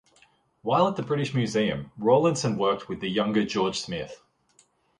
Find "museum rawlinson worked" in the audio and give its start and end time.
1.35-2.89